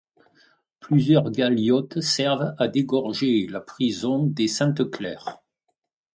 Plusieurs 0.79 1.29
galiotes 1.29 2.01
servent 2.01 2.55
à 2.57 2.67
dégorger 2.67 3.45
la 3.45 3.59
prison 3.61 4.25
des 4.25 4.47
Saintes-Claires. 4.47 5.37